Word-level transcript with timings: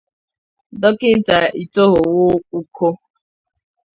Dọkịta 0.81 1.37
Itohowo 1.63 2.27
Uko 2.59 2.87